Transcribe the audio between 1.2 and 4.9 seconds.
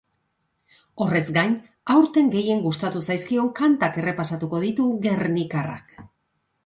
gain, aurten gehien gustatu zaizkion kantak errepasatuko ditu